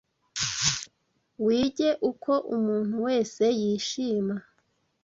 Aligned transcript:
Wige 1.45 1.89
uko 2.11 2.31
umuntu 2.55 2.95
wese 3.05 3.43
yishima 3.59 4.35